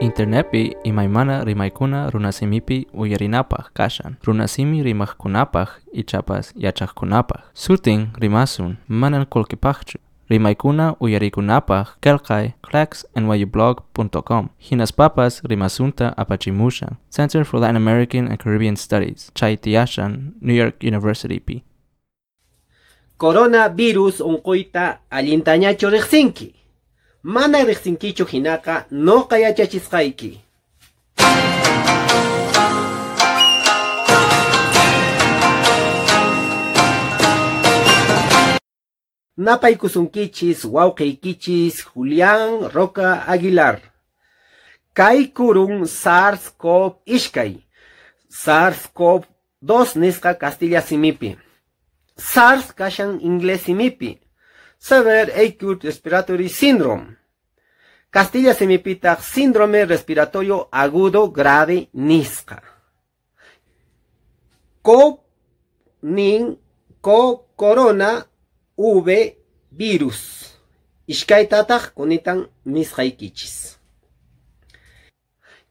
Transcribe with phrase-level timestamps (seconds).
[0.00, 4.16] Internetpi imaymana rimaykuna runasimipi uyarinapaq kashan.
[4.24, 7.40] Runasimi rimaqkunapaq ichapas yachaqkunapaq.
[7.54, 9.98] Sutin rimasun manan kolkipaqchu.
[10.30, 14.48] Rimaykuna uyarikunapaq kelkay clacksnyublog.com.
[14.70, 16.96] Hinas papas rimasunta apachimushan.
[17.10, 19.30] Center for Latin American and Caribbean Studies.
[19.34, 21.62] Chaitiashan, New York University P.
[23.18, 26.63] Coronavirus unquyta allintañachu riqsinki.
[27.26, 30.30] Mana riqsinkichu hinaqa noqa yachachisqayki.
[39.38, 43.80] Napaykusunkichis wawqiykichis Julián Roca Aguilar.
[44.92, 47.52] Kay kurun SARS-CoV ishkay.
[48.28, 51.38] SARS-CoV-2 nisqa Castilla simipi.
[52.18, 54.23] SARS kashan inglés simipi.
[54.84, 57.16] Severe Acute Respiratory Syndrome.
[58.10, 62.60] Castilla semipitaq síndrome respiratorio agudo grave nisqa.
[64.82, 65.24] Co
[66.02, 66.58] nin
[67.00, 68.26] co corona
[68.76, 69.38] v
[69.72, 70.52] virus.
[71.08, 73.80] Ishkaytataq kunitan nisqaykichis.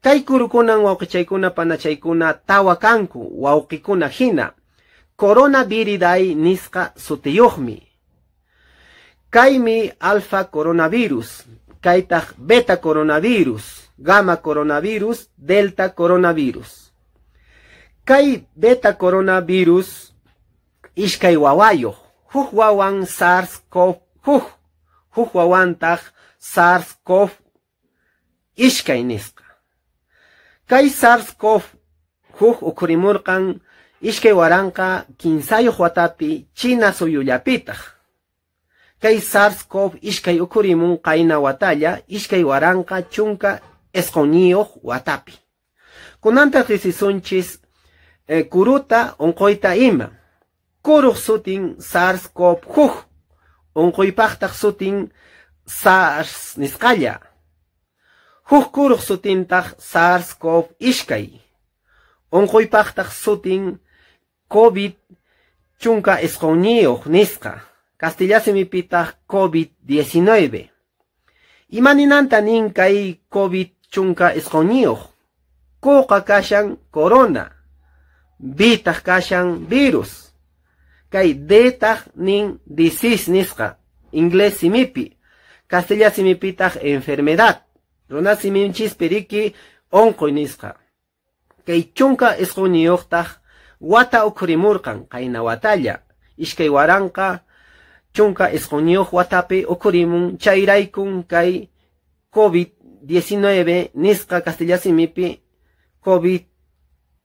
[0.02, 4.56] Kay kurukunan wawqichaykuna panachaykuna tawa kanku wawqikuna hina.
[5.16, 7.93] Coronaviridae nisqa sutiyuqmi.
[9.34, 11.50] Kaymi alfa coronavirus,
[11.82, 16.94] kaytaq beta coronavirus, gamma coronavirus, delta coronavirus.
[18.06, 20.14] Kay beta coronavirus
[20.94, 21.98] ishkay wawayuq,
[22.30, 23.98] huk wawan SARS-CoV,
[25.18, 27.34] huk wawantaq SARS-CoV
[28.54, 29.50] ishkay nisqa.
[30.70, 31.66] Kay SARS-CoV
[32.38, 33.66] huk ukurimurqan
[33.98, 38.03] ishkay waranqa kinsayuq watapi China suyullapitaq.
[39.04, 43.60] Kay SARS-CoV ishkay ukurimun qayna watalla ishkay waranqa chunka
[44.00, 45.34] esqoniyuq watapi.
[46.22, 47.60] Kunanta risisunchis
[48.28, 50.08] eh, kuruta unquyta ima.
[50.82, 52.96] Kuruq sutin SARS-CoV huk.
[53.76, 55.12] Unquypaqtaq sutin
[55.68, 57.20] SARS nisqalla.
[58.52, 61.28] Huk kuruq sutintaq SARS-CoV ishkay.
[62.32, 63.80] Unquypaqtaq sutin
[64.48, 64.96] COVID
[65.82, 67.73] chunka esqoniyuq nisqa.
[68.04, 70.68] Castillasimipitaq COVID-19.
[71.72, 75.00] Imaninanta nin kay COVID chunka esqoniyuq.
[75.80, 77.48] Kuqa kashan corona.
[78.44, 80.36] Bitaq kashan virus.
[81.08, 83.80] Kay detaq nin disease nisqa.
[84.12, 85.16] Inglés simipi.
[85.72, 87.64] Castilla simipitaq enfermedad.
[88.12, 89.56] Runa siminchis periki
[89.96, 90.76] onqoy nisqa.
[91.64, 93.28] Kay chunka esqoniyuqtaq
[93.80, 96.04] wata ukurimurqan qayna watalla.
[96.36, 97.48] Ishkay waranqa
[98.14, 101.70] chunka esqoniyuq watapi ukurimun chayraykun kay
[102.34, 105.40] COVID-19 nisqa Castilla simipi
[106.06, 106.42] COVID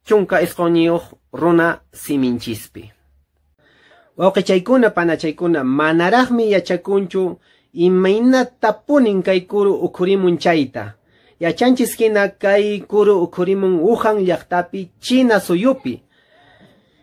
[0.05, 2.93] chunka esqoniyuq runa siminchispi.
[4.17, 7.39] Wawqichaykuna panachaykuna manaraqmi yachakunchu
[7.73, 10.95] imaynata punin kay kuru ukurimun chayta.
[11.41, 16.03] Yachanchis hina kay kuru ukurimun Wuhan llaqtapi China suyupi.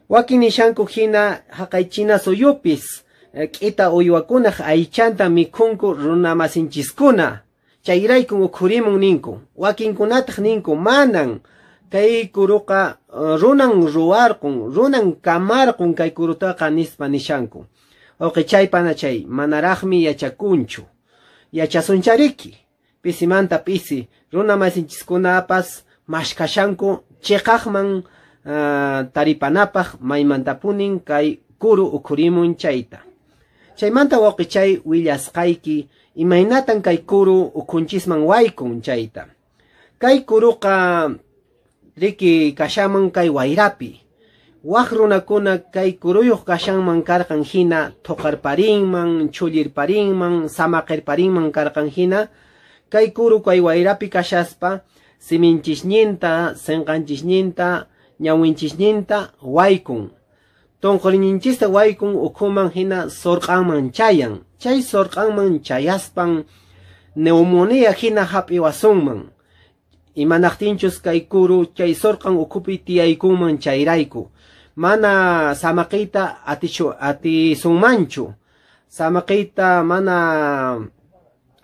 [0.10, 3.05] Wakin nishanku hina haqay China suyupis.
[3.36, 7.42] K'ita uywakunaq aychanta mikhunku runamasinchiskuna.
[7.84, 9.40] Chayraykun ukhurimun ninku.
[9.58, 11.42] Wakinkunataq ninku manan.
[11.92, 17.66] Kay kuruqa runan ruwarqun, runan kamarqun kay kurutaqa nispa nishanku.
[18.20, 18.72] Oqichay
[19.28, 20.82] manaraqmi yachakunchu.
[21.52, 22.56] Yachasunchariki.
[23.02, 28.04] Pisimanta pisi runamasinchikunapas mashkashanku chiqaqman
[28.46, 33.05] uh, taripanapaq maymantapunin kay kuru ukhurimun chayta.
[33.76, 39.28] Chaymanta waqichay willasqayki imaynatan kay kuru ukunchisman waykun chayta.
[40.00, 41.12] Kay kuruqa
[42.00, 44.00] riki kashaman kay wayrapi.
[44.64, 52.32] Waq runakuna kay kuruyuq kashanman karqan hina thuqarparinman, chullirparinman, samaqirparinman karqan hina
[52.88, 54.88] kay kuru kay wayrapi kashaspa
[55.20, 57.92] siminchisninta, senqanchisninta,
[58.24, 60.15] ñawinchisninta waykun.
[60.86, 64.46] Tonqorininchista waykun ukhuman hina sorqanman chayan.
[64.60, 66.46] Chay sorqanman chayaspan
[67.16, 69.34] neumonía hina hap'iwasunman.
[70.16, 74.30] Imanaqtinchus kay kuru chay sorqan ukupi tiyaykunman chayrayku.
[74.76, 78.34] Mana samaqita atishu atisunmanchu.
[78.88, 80.86] Samaqita mana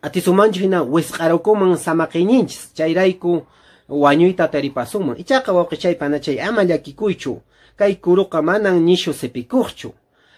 [0.02, 2.74] atisunmanchu hina wisqarukuman samaqininchis.
[2.74, 3.46] Chayrayku
[3.88, 5.22] wañuyta taripasunman.
[5.22, 7.38] Ichaqa wawqichay panachay ama llakikuychu.
[7.82, 9.90] Kay kuruqa manan nishu sipikuqchu.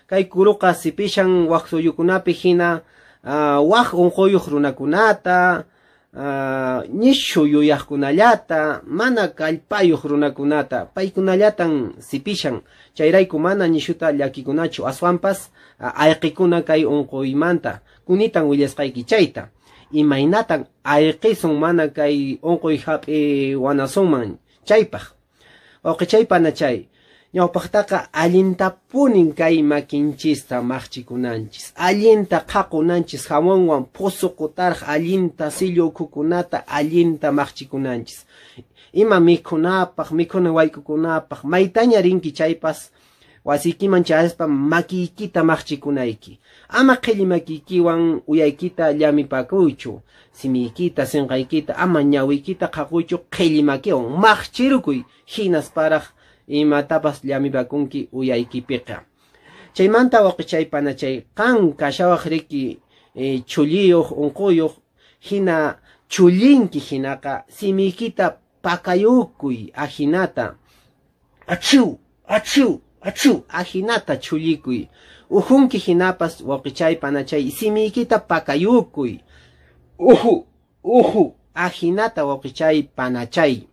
[0.07, 2.79] Kay kuruqa sipishan waq suyukunapi hina
[3.19, 5.67] uh, waq unquyuq runakunata,
[6.15, 12.63] uh, nishu yuyaqkunallata mana kallpayuq runakunata paykunallatan sipishan
[12.95, 15.51] chayrayku mana nishuta llakikunachu aswanpas
[15.83, 19.51] uh, ayqikuna kay unquymanta kunitan willasqayki chayta
[19.91, 25.11] imaynatan ayqisun mana kay unquy hap'i wanasunman chaypaq
[25.83, 26.87] oqichaypana chay
[27.33, 31.73] ñawpaqtaqa allintapunin kay makinchista maqchikunanchis.
[31.75, 38.25] Allinta qhaqunanchis hawanwan pusuqutaraq allinta sillukukunata allinta maqchikunanchis.
[38.93, 42.91] Ima mikhunapaq mikhuna waykukunapaq maytaña rinki chaypas
[43.45, 46.39] wasiykiman chayaspa makiykita maqchikunayki.
[46.69, 50.01] Ama qhilli makiykiwan uyaykita llamipakuychu
[50.31, 54.05] simiykita sinqaykita ama ñawiykita qhaquychu qhilli makiwan.
[54.23, 54.99] Maqchirukuy
[55.33, 56.03] hinasparaq
[56.47, 59.03] imatapas llamipakunki uyaykipiqa.
[59.73, 62.79] Chaymanta waqichay chay qan kashawaq riki
[63.15, 64.73] e, chulliyuq unquyuq
[65.19, 65.77] hina
[66.09, 70.55] chullinki hinaqa simikita pakayukuy ajinata.
[71.47, 74.87] Achiu achiu achiu ajinata chullikuy
[75.29, 79.19] uhunki hinapas waqichay panachay simikita pakayukuy.
[79.99, 80.45] Uhu
[80.83, 83.67] uhu ajinata waqichay panachay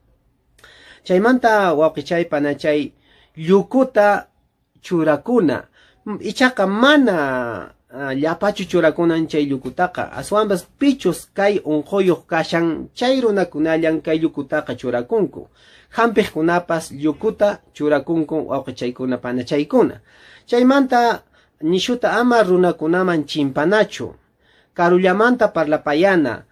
[1.05, 2.93] chaymanta wawqichay panachay
[3.37, 4.27] llukuta
[4.83, 5.65] churakuna.
[6.21, 14.19] Ichaqa mana uh, llapachu churakunan chay llukutaqa aswanpas pichus kay unquyuq kashan chay runakunallan kay
[14.19, 15.49] llukutaqa churakunku.
[15.91, 20.01] Hampiqkunapas llukuta churakunku wawqichaykuna panachaykuna
[20.47, 21.23] chaymanta
[21.63, 24.15] nishuta ama runakunaman chimpanachu.
[24.75, 26.43] Karullamanta parlapayana.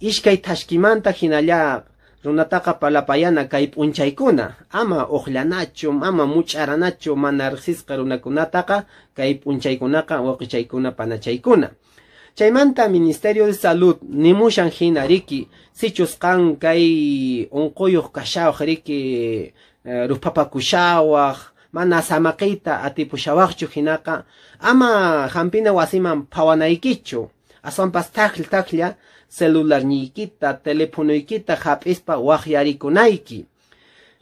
[0.00, 1.84] Ishkay tashkimanta hinalla
[2.26, 8.84] runataqa palapayana kay p'unchaykuna ama uqllanachu ama much'aranachu mana riqsisqa runakunataqa
[9.14, 11.70] kay p'unchaykunaqa wawqichaykuna panachaykuna
[12.36, 18.98] chaymanta ministerio de salud nimushan hina riki sichus qan kay unquyuq kashawaq riki
[19.86, 21.38] eh, ruphapakushawaq
[21.72, 24.24] mana samaqiyta atipushawaqchu hinaqa
[24.60, 27.30] ama hampina wasiman phawanaykichu
[27.62, 28.96] aswanpas takll taklla
[29.28, 33.46] celularniykita, telefonoykita hap'ispa waqyarikunayki.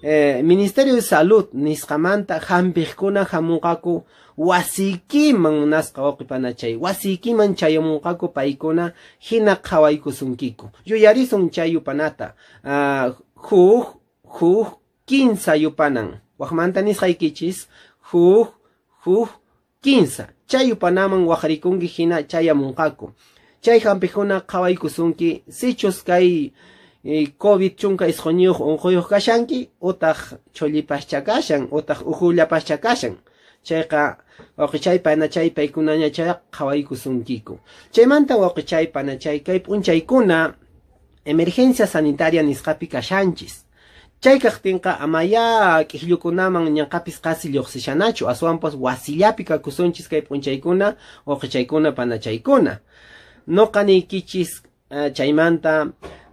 [0.02, 4.04] Eh, Ministerio de Salud nisqamanta hampiqkuna hamunqaku
[4.36, 10.70] wasiykiman munasqa waqpanachay wasiykiman chayamunqaku paykuna hina qhawaykusunkiku.
[10.84, 12.34] Yuyarisun chay yupanata
[12.64, 16.20] uh, huk huk kinsa yupanan.
[16.38, 17.68] Waqmanta nisqaykichis
[18.12, 18.52] huk
[19.04, 19.30] huk
[19.80, 20.28] kinsa.
[20.46, 23.12] Chay yupanaman waqrikunki hina chayamunqaku
[23.64, 26.52] chay hampikuna qhawaykusunki sichus kay
[27.04, 30.18] e, COVID chunka isqoñiyuq unquyuq kashanki utaq
[30.52, 33.14] chullipascha kashan utaq ujullapascha kashan
[33.66, 34.02] chayqa
[34.58, 37.54] waqichay panachay paykunañachay qhawaykusunkiku
[37.94, 40.38] chaymanta waqichay panachay kay p'unchaykuna
[41.24, 43.64] emergencia sanitaria nisqapi kashanchis.
[44.20, 50.96] Chay kaqtinqa amaya k'ihllukunaman ñanqapis qasi lluqsishanachu aswanpas wasillapi kakusunchis kay p'unchaykuna
[51.26, 52.80] waqchaykuna panachaykuna
[53.46, 55.86] noqaniykichis uh, chaymanta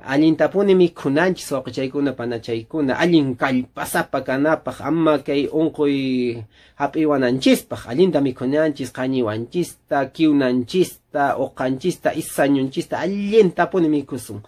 [0.05, 6.43] allintapuni mikhunanchis waqchaykuna panachaykuna allin kallpasapa kanapaq ama kay unquy
[6.75, 14.41] hap'iwananchispaq allinta mikhunanchis qañiwanchista kiwnanchista uqanchista isañunchista allintapuni mikhusun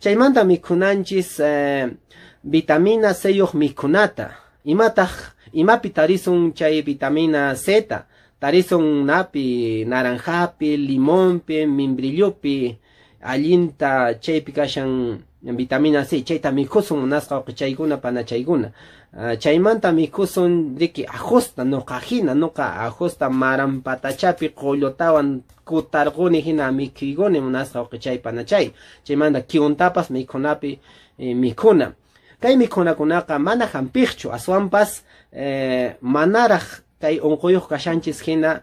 [0.00, 1.90] chaymanta mikhunanchis uh,
[2.44, 4.30] vitamina seyuq mikhunata.
[4.64, 5.10] Imataq
[5.52, 8.04] imapi tarisun chay vitamina Z
[8.40, 12.78] Tarison napi, naranjapi, limonpi, mimbrillupi,
[13.20, 18.72] allinta chaypi kashan vitamina C, chayta mikusun munasqa chaykuna panachaykuna.
[19.12, 27.98] Uh, chaymanta mikusun riki ajusta nuqajina nuqa ajusta maran patachapi qullutawan kutarquni hina mikhiguni munasqa
[27.98, 28.70] chay panachay.
[29.04, 30.78] Chaymanta kiuntapas mikunapi
[31.18, 31.92] eh, mikuna.
[32.40, 36.64] Kay mikunakunaqa mana hampiqchu aswanpas eh, manaraq
[37.00, 38.62] kay unquyuq kashanchis hina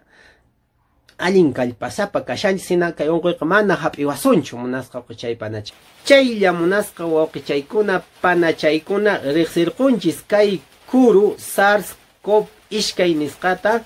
[1.18, 9.20] allin kallpasapa kashanchis hina kay unquyqa mana hap'iwasunchu munasqa chay panachay chaylla munasqa wawqichaykuna panachaykuna
[9.34, 13.84] riqsirqunchis kay kuru SARS CoV ishkay nisqata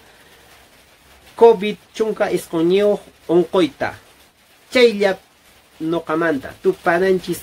[1.36, 3.94] COVID chunka isquñiyuq unquyta
[4.72, 5.16] chaylla
[5.80, 7.40] nuqamanta tupananchis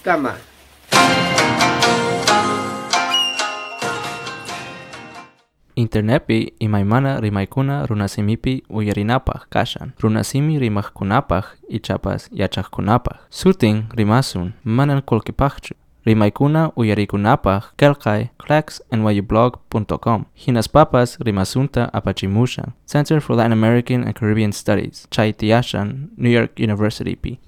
[5.80, 9.92] Internepi imaymana rimaykuna runasimipi uyarinapaq kashan.
[10.00, 13.18] Runasimi rimaqkunapaq ichapas yachaqkunapaq.
[13.30, 15.76] Sutin rimasun manan kolkipaqchu.
[16.06, 20.26] Rimaykuna uyarikunapaq kelkay clacksnyublog.com.
[20.48, 22.64] Hinaspapas rimasunta apachimusha.
[22.86, 25.08] Center for Latin American and Caribbean Studies.
[25.12, 27.40] Chaitiashan, New York University P.